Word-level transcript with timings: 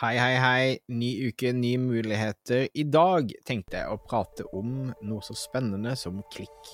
Hei, 0.00 0.14
hei, 0.16 0.36
hei. 0.40 0.68
Ny 0.96 1.08
uke, 1.28 1.50
nye 1.52 1.76
muligheter. 1.76 2.62
I 2.72 2.86
dag 2.88 3.34
tenkte 3.44 3.82
jeg 3.82 3.92
å 3.92 3.98
prate 4.00 4.46
om 4.56 4.94
noe 5.04 5.20
så 5.20 5.34
spennende 5.36 5.92
som 6.00 6.22
klikk. 6.32 6.70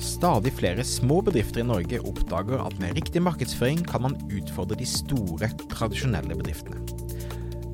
Stadig 0.00 0.54
flere 0.56 0.86
små 0.88 1.18
bedrifter 1.26 1.60
i 1.60 1.66
Norge 1.68 2.00
oppdager 2.08 2.62
at 2.64 2.78
med 2.80 2.96
riktig 2.96 3.20
markedsføring 3.26 3.82
kan 3.90 4.06
man 4.06 4.16
utfordre 4.32 4.78
de 4.80 4.88
store, 4.88 5.50
tradisjonelle 5.74 6.38
bedriftene. 6.38 6.80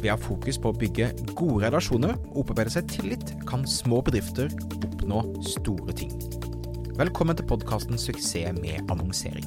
Ved 0.01 0.09
å 0.09 0.17
ha 0.17 0.19
fokus 0.19 0.59
på 0.59 0.75
å 0.75 0.79
bygge 0.81 1.13
gode 1.37 1.69
relasjoner 1.69 2.17
og 2.33 2.41
opparbeide 2.43 2.75
seg 2.75 2.91
tillit, 2.97 3.31
kan 3.47 3.63
små 3.71 4.03
bedrifter 4.03 4.51
oppnå 4.81 5.23
store 5.55 5.95
ting. 6.03 6.11
Velkommen 6.99 7.39
til 7.39 7.47
podkasten 7.47 7.95
Suksess 7.95 8.59
med 8.59 8.91
annonsering. 8.91 9.47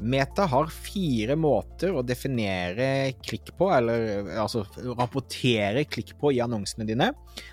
Meta 0.00 0.46
har 0.48 0.70
fire 0.72 1.34
måter 1.36 1.92
å 1.92 2.02
definere 2.06 3.12
klikk 3.20 3.50
på, 3.58 3.68
eller 3.74 4.30
altså 4.40 4.62
rapportere 4.96 5.84
klikk 5.88 6.14
på 6.20 6.32
i 6.32 6.40
annonsene 6.44 6.86
dine. 6.88 7.10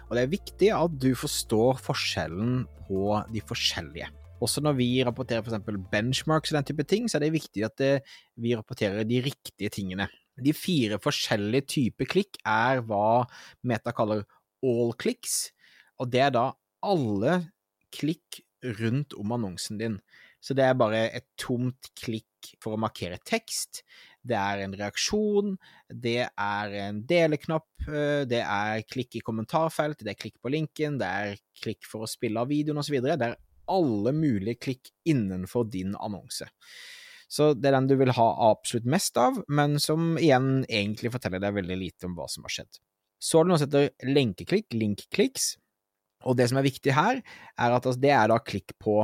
Og 0.07 0.15
det 0.15 0.23
er 0.23 0.31
viktig 0.31 0.69
at 0.75 0.95
du 1.01 1.11
forstår 1.17 1.81
forskjellen 1.83 2.61
på 2.87 3.17
de 3.33 3.43
forskjellige. 3.43 4.07
Også 4.43 4.61
når 4.63 4.77
vi 4.77 4.87
rapporterer 5.03 5.43
f.eks. 5.43 5.81
benchmarks 5.91 6.53
og 6.53 6.59
den 6.59 6.69
type 6.69 6.85
ting, 6.87 7.09
så 7.09 7.17
er 7.17 7.25
det 7.25 7.33
viktig 7.35 7.65
at 7.65 7.75
det, 7.81 7.91
vi 8.39 8.53
rapporterer 8.55 9.07
de 9.07 9.21
riktige 9.25 9.73
tingene. 9.73 10.07
De 10.37 10.53
fire 10.53 10.99
forskjellige 11.01 11.67
typer 11.73 12.09
klikk 12.09 12.37
er 12.45 12.83
hva 12.85 13.25
Meta 13.65 13.93
kaller 13.97 14.23
all 14.63 14.93
clicks, 14.97 15.49
og 15.97 16.13
det 16.13 16.21
er 16.27 16.35
da 16.37 16.51
alle 16.85 17.41
klikk 17.93 18.43
rundt 18.77 19.15
om 19.17 19.33
annonsen 19.33 19.81
din. 19.81 19.99
Så 20.43 20.55
det 20.57 20.65
er 20.67 20.77
bare 20.77 21.07
et 21.17 21.25
tomt 21.39 21.89
klikk 21.97 22.51
for 22.61 22.75
å 22.75 22.81
markere 22.81 23.17
tekst. 23.25 23.81
Det 24.27 24.37
er 24.37 24.63
en 24.63 24.75
reaksjon, 24.77 25.55
det 25.89 26.27
er 26.27 26.75
en 26.83 27.01
deleknapp, 27.07 27.67
eh, 27.87 28.23
det 28.29 28.43
er 28.43 28.83
klikk 28.89 29.17
i 29.17 29.23
kommentarfelt, 29.25 30.03
det 30.03 30.13
er 30.13 30.19
klikk 30.19 30.37
på 30.43 30.51
linken, 30.53 30.99
det 31.01 31.07
er 31.07 31.41
klikk 31.61 31.87
for 31.87 32.05
å 32.05 32.11
spille 32.11 32.43
av 32.43 32.51
videoen 32.51 32.83
osv. 32.83 32.99
Det 33.01 33.17
er 33.17 33.37
alle 33.67 34.13
mulige 34.15 34.59
klikk 34.67 34.91
innenfor 35.09 35.67
din 35.71 35.95
annonse. 35.95 36.47
Så 37.27 37.51
det 37.53 37.69
er 37.69 37.75
den 37.75 37.89
du 37.89 37.97
vil 37.99 38.13
ha 38.15 38.27
absolutt 38.51 38.87
mest 38.87 39.17
av, 39.19 39.41
men 39.51 39.75
som 39.83 40.15
igjen 40.19 40.63
egentlig 40.69 41.11
forteller 41.11 41.43
deg 41.43 41.57
veldig 41.59 41.79
lite 41.79 42.07
om 42.07 42.15
hva 42.15 42.27
som 42.31 42.45
har 42.47 42.53
skjedd. 42.55 42.79
Så 43.19 43.39
er 43.39 43.47
det 43.47 43.51
noe 43.51 43.59
som 43.59 43.67
heter 43.67 44.11
lenkeklikk, 44.13 44.67
link-clicks, 44.77 45.55
og 46.27 46.37
det 46.39 46.47
som 46.49 46.59
er 46.59 46.67
viktig 46.67 46.93
her, 46.95 47.19
er 47.19 47.75
at 47.75 47.83
altså, 47.83 47.99
det 47.99 48.13
er 48.15 48.31
da 48.31 48.39
klikk 48.43 48.75
på 48.81 49.01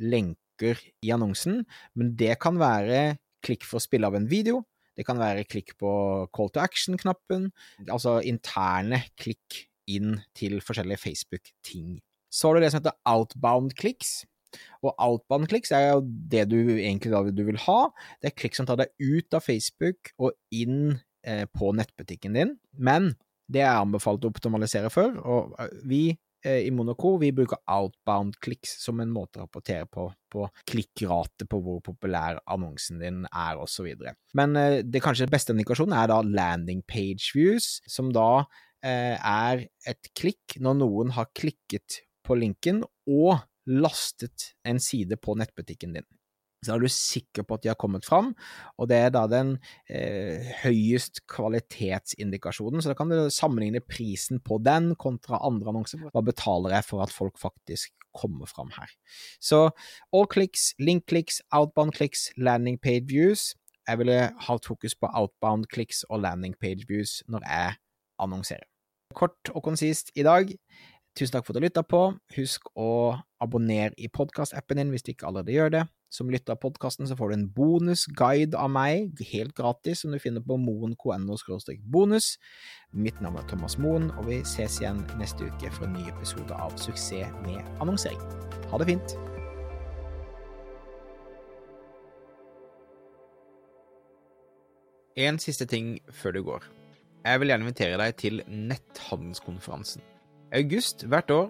lenke 0.00 0.47
bruker 0.58 0.80
i 1.04 1.12
annonsen, 1.14 1.62
men 1.94 2.16
det 2.18 2.38
kan 2.42 2.58
være 2.58 3.18
klikk 3.44 3.64
for 3.66 3.78
å 3.78 3.84
spille 3.84 4.06
av 4.06 4.16
en 4.18 4.28
video, 4.28 4.62
det 4.98 5.06
kan 5.06 5.18
være 5.20 5.46
klikk 5.46 5.76
på 5.78 5.90
call 6.34 6.50
to 6.50 6.60
action-knappen, 6.60 7.52
altså 7.86 8.18
interne 8.26 9.04
klikk 9.20 9.68
inn 9.88 10.18
til 10.36 10.58
forskjellige 10.60 11.00
Facebook-ting. 11.04 12.00
Så 12.28 12.48
har 12.48 12.58
du 12.58 12.64
det 12.64 12.72
som 12.72 12.82
heter 12.82 12.98
outbound 13.08 13.76
clicks. 13.78 14.26
Og 14.82 14.92
outbound 14.98 15.48
clicks 15.48 15.70
er 15.72 15.92
jo 15.92 16.02
det 16.02 16.48
du 16.50 16.58
egentlig 16.58 17.12
da 17.14 17.22
du 17.22 17.44
vil 17.46 17.60
ha. 17.62 17.78
Det 18.20 18.32
er 18.32 18.36
klikk 18.36 18.58
som 18.58 18.66
tar 18.68 18.80
deg 18.82 18.90
ut 18.98 19.38
av 19.38 19.44
Facebook 19.46 20.12
og 20.18 20.34
inn 20.50 20.98
eh, 21.24 21.46
på 21.46 21.70
nettbutikken 21.78 22.36
din. 22.36 22.56
Men 22.74 23.12
det 23.48 23.62
er 23.64 23.78
anbefalt 23.78 24.26
å 24.26 24.32
optimalisere 24.32 24.90
for, 24.92 25.14
og 25.24 25.54
eh, 25.62 25.72
vi 25.88 26.02
i 26.46 26.70
Monaco, 26.70 27.16
vi 27.18 27.32
bruker 27.34 27.58
outbound 27.66 28.36
clicks 28.44 28.76
som 28.84 29.00
en 29.02 29.10
måte 29.10 29.40
å 29.40 29.46
rapportere 29.46 29.88
på, 29.90 30.06
på 30.30 30.46
klikkrate 30.70 31.48
på 31.50 31.60
hvor 31.64 31.80
populær 31.84 32.38
annonsen 32.46 33.02
din 33.02 33.24
er, 33.26 33.58
osv. 33.58 33.88
Men 34.38 34.56
eh, 34.58 34.80
det 34.86 35.02
kanskje 35.04 35.30
beste 35.30 35.56
indikasjonen 35.56 35.96
er 35.98 36.12
da 36.12 36.20
landing 36.22 36.84
page 36.86 37.32
views, 37.34 37.78
som 37.90 38.12
da 38.14 38.44
eh, 38.84 39.16
er 39.18 39.66
et 39.88 40.12
klikk 40.18 40.58
når 40.62 40.78
noen 40.82 41.14
har 41.18 41.30
klikket 41.34 42.02
på 42.26 42.38
linken 42.38 42.84
og 43.08 43.40
lastet 43.68 44.52
en 44.68 44.80
side 44.80 45.18
på 45.20 45.34
nettbutikken 45.36 45.98
din 45.98 46.06
så 46.64 46.74
er 46.74 46.82
du 46.82 46.90
sikker 46.90 47.44
på 47.46 47.54
at 47.56 47.62
de 47.62 47.70
har 47.70 47.78
kommet 47.78 48.06
fram, 48.06 48.32
og 48.78 48.88
det 48.90 48.98
er 48.98 49.12
da 49.14 49.24
den 49.30 49.54
eh, 49.86 50.48
høyest 50.64 51.22
kvalitetsindikasjonen, 51.30 52.82
så 52.82 52.92
da 52.92 52.96
kan 52.98 53.12
du 53.12 53.30
sammenligne 53.32 53.82
prisen 53.84 54.42
på 54.42 54.58
den 54.64 54.94
kontra 54.98 55.38
andre 55.46 55.70
annonser. 55.70 56.02
Hva 56.10 56.24
betaler 56.26 56.74
jeg 56.74 56.88
for 56.88 57.04
at 57.04 57.14
folk 57.14 57.38
faktisk 57.38 57.94
kommer 58.16 58.50
fram 58.50 58.72
her? 58.74 58.90
Så 59.38 59.68
all 60.10 60.26
clicks, 60.26 60.72
link 60.82 61.06
clicks, 61.10 61.40
outbound 61.54 61.94
clicks, 61.94 62.28
landing 62.36 62.80
page 62.82 63.06
views. 63.06 63.52
Jeg 63.88 64.02
ville 64.02 64.18
ha 64.34 64.56
fokus 64.64 64.98
på 64.98 65.08
outbound 65.14 65.70
clicks 65.72 66.02
og 66.10 66.24
landing 66.26 66.58
page 66.60 66.88
views 66.88 67.22
når 67.28 67.46
jeg 67.46 67.78
annonserer. 68.18 68.66
Kort 69.14 69.54
og 69.54 69.62
konsist 69.64 70.10
i 70.18 70.26
dag. 70.26 70.50
Tusen 71.16 71.32
takk 71.32 71.46
for 71.46 71.54
at 71.54 71.62
du 71.62 71.64
lytta 71.64 71.82
på. 71.86 72.02
Husk 72.36 72.68
å 72.78 73.16
abonnere 73.42 73.94
i 73.96 74.10
podkastappen 74.12 74.82
din 74.82 74.92
hvis 74.92 75.06
du 75.06 75.14
ikke 75.14 75.30
allerede 75.30 75.54
gjør 75.54 75.72
det. 75.74 75.84
Som 76.08 76.30
lytter 76.32 76.54
av 76.54 76.62
podkasten 76.62 77.04
så 77.08 77.16
får 77.16 77.28
du 77.28 77.34
en 77.36 77.48
bonusguide 77.52 78.56
av 78.56 78.70
meg, 78.72 79.18
helt 79.28 79.52
gratis, 79.56 80.00
som 80.00 80.14
du 80.14 80.18
finner 80.22 80.40
på 80.40 80.56
moen.no 80.56 81.36
bonus. 81.92 82.38
Mitt 82.92 83.20
navn 83.20 83.36
er 83.36 83.48
Thomas 83.50 83.76
Moen, 83.76 84.08
og 84.16 84.30
vi 84.30 84.40
ses 84.40 84.80
igjen 84.80 85.02
neste 85.20 85.44
uke 85.44 85.68
for 85.74 85.84
en 85.84 85.98
ny 85.98 86.06
episode 86.08 86.54
av 86.56 86.72
Suksess 86.80 87.28
med 87.44 87.60
annonsering. 87.82 88.20
Ha 88.72 88.80
det 88.80 88.88
fint! 88.88 89.18
En 95.18 95.36
siste 95.42 95.66
ting 95.66 95.98
før 96.14 96.36
du 96.36 96.42
går. 96.46 96.64
Jeg 97.26 97.40
vil 97.40 97.50
gjerne 97.50 97.66
invitere 97.66 97.98
deg 98.00 98.16
til 98.16 98.40
netthandelskonferansen. 98.48 100.00
I 100.54 100.62
august 100.62 101.02
hvert 101.04 101.32
år 101.34 101.48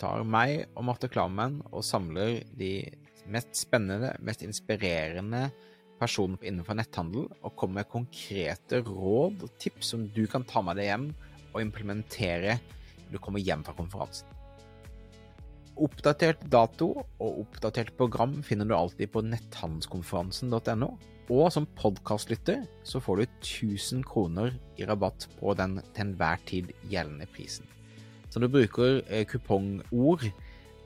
tar 0.00 0.22
meg 0.24 0.68
og 0.78 0.86
Marte 0.86 1.10
Klammen 1.10 1.58
og 1.72 1.84
samler 1.84 2.38
de 2.56 2.70
mest 3.32 3.56
spennende, 3.56 4.14
mest 4.24 4.44
inspirerende 4.46 5.48
personen 5.98 6.38
innenfor 6.46 6.78
netthandel, 6.78 7.26
og 7.42 7.54
kommer 7.58 7.82
med 7.82 7.90
konkrete 7.92 8.82
råd 8.86 9.44
og 9.46 9.54
tips 9.60 9.94
som 9.94 10.06
du 10.14 10.24
kan 10.30 10.46
ta 10.46 10.62
med 10.64 10.78
deg 10.78 10.90
hjem 10.92 11.06
og 11.52 11.62
implementere 11.62 12.58
når 13.08 13.16
du 13.16 13.22
kommer 13.22 13.42
hjem 13.42 13.64
fra 13.66 13.74
konferansen. 13.78 14.34
Oppdatert 15.78 16.40
dato 16.50 16.90
og 16.98 17.42
oppdatert 17.44 17.92
program 17.98 18.40
finner 18.42 18.66
du 18.66 18.74
alltid 18.74 19.12
på 19.14 19.22
netthandelskonferansen.no. 19.26 20.90
Og 21.28 21.50
som 21.52 21.68
podkastlytter 21.78 22.62
så 22.88 23.00
får 23.04 23.20
du 23.20 23.24
1000 23.26 24.02
kroner 24.08 24.54
i 24.80 24.86
rabatt 24.88 25.28
på 25.38 25.52
den 25.58 25.76
til 25.92 26.06
enhver 26.06 26.40
tid 26.48 26.72
gjeldende 26.88 27.28
prisen. 27.30 27.68
Så 28.28 28.40
du 28.40 28.48
bruker 28.50 29.02
eh, 29.06 29.26
kupongord 29.28 30.24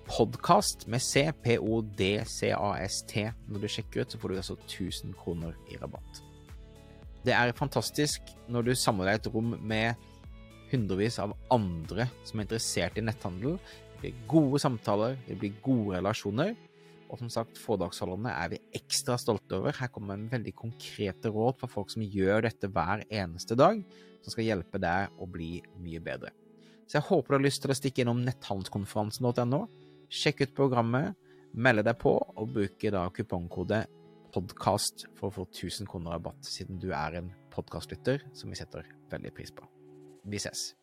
podkast 0.09 0.87
med 0.91 1.03
C, 1.03 1.29
P-O-D-C-A-S-T 1.45 3.23
når 3.49 3.63
du 3.63 3.69
sjekker 3.71 4.03
ut, 4.03 4.13
så 4.13 4.21
får 4.21 4.33
du 4.33 4.37
altså 4.41 4.57
1000 4.67 5.15
kroner 5.19 5.57
i 5.71 5.79
rabatt. 5.81 6.23
Det 7.23 7.35
er 7.37 7.55
fantastisk 7.55 8.33
når 8.51 8.67
du 8.67 8.73
samler 8.79 9.13
deg 9.13 9.21
et 9.21 9.31
rom 9.35 9.55
med 9.61 10.09
hundrevis 10.73 11.21
av 11.23 11.37
andre 11.53 12.09
som 12.27 12.41
er 12.41 12.47
interessert 12.47 12.99
i 12.99 13.05
netthandel. 13.05 13.59
Det 13.95 14.01
blir 14.03 14.27
gode 14.31 14.61
samtaler, 14.63 15.17
det 15.29 15.39
blir 15.39 15.57
gode 15.63 16.01
relasjoner. 16.01 16.55
Og 17.13 17.21
som 17.21 17.29
sagt, 17.29 17.61
foredragsholderne 17.61 18.33
er 18.33 18.55
vi 18.55 18.63
ekstra 18.79 19.19
stolte 19.21 19.59
over. 19.59 19.77
Her 19.77 19.91
kommer 19.93 20.17
en 20.17 20.31
veldig 20.33 20.55
konkrete 20.57 21.31
råd 21.31 21.61
for 21.61 21.71
folk 21.71 21.93
som 21.93 22.05
gjør 22.05 22.47
dette 22.49 22.71
hver 22.73 23.05
eneste 23.13 23.59
dag, 23.59 23.83
som 24.25 24.33
skal 24.33 24.49
hjelpe 24.49 24.81
deg 24.81 25.21
å 25.21 25.29
bli 25.29 25.59
mye 25.85 26.01
bedre. 26.03 26.33
Så 26.89 26.99
jeg 26.99 27.09
håper 27.11 27.35
du 27.35 27.39
har 27.39 27.45
lyst 27.47 27.63
til 27.65 27.73
å 27.73 27.77
stikke 27.77 28.03
innom 28.05 28.25
netthandelskonferansen.no. 28.25 29.61
Sjekk 30.13 30.43
ut 30.45 30.51
programmet, 30.57 31.17
melde 31.57 31.87
deg 31.87 31.97
på, 32.01 32.13
og 32.13 32.51
bruke 32.53 32.91
da 32.93 33.07
kupongkode 33.17 33.79
podkast 34.33 35.07
for 35.17 35.31
å 35.31 35.37
få 35.39 35.47
1000 35.49 35.89
kroner 35.89 36.19
rabatt, 36.19 36.45
siden 36.45 36.81
du 36.81 36.91
er 36.93 37.17
en 37.23 37.31
podkastlytter 37.53 38.27
som 38.37 38.53
vi 38.53 38.59
setter 38.61 38.85
veldig 39.13 39.33
pris 39.33 39.53
på. 39.57 39.65
Vi 40.29 40.41
ses. 40.41 40.75